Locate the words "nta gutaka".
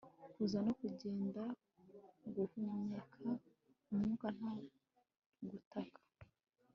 4.37-5.99